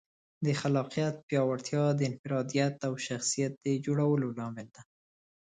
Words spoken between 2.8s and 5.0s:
او شخصیت د جوړولو لامل ده.